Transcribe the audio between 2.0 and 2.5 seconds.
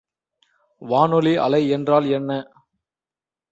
என்ன?